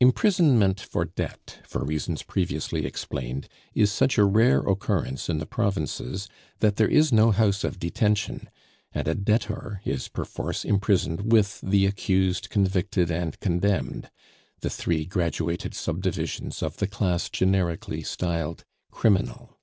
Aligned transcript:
Imprisonment 0.00 0.80
for 0.80 1.04
debt, 1.04 1.58
for 1.68 1.84
reasons 1.84 2.22
previously 2.22 2.86
explained, 2.86 3.46
is 3.74 3.92
such 3.92 4.16
a 4.16 4.24
rare 4.24 4.60
occurrence 4.60 5.28
in 5.28 5.36
the 5.36 5.44
provinces, 5.44 6.30
that 6.60 6.76
there 6.76 6.88
is 6.88 7.12
no 7.12 7.30
house 7.30 7.62
of 7.62 7.78
detention, 7.78 8.48
and 8.94 9.06
a 9.06 9.14
debtor 9.14 9.82
is 9.84 10.08
perforce 10.08 10.64
imprisoned 10.64 11.30
with 11.30 11.60
the 11.62 11.84
accused, 11.84 12.48
convicted, 12.48 13.10
and 13.10 13.38
condemned 13.40 14.08
the 14.60 14.70
three 14.70 15.04
graduated 15.04 15.74
subdivisions 15.74 16.62
of 16.62 16.78
the 16.78 16.86
class 16.86 17.28
generically 17.28 18.02
styled 18.02 18.64
criminal. 18.90 19.58